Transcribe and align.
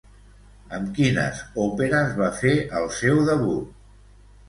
Amb 0.77 0.89
quines 0.95 1.43
òperes 1.67 2.19
va 2.25 2.33
fer 2.41 2.57
el 2.83 2.91
seu 3.01 3.25
debut? 3.33 3.83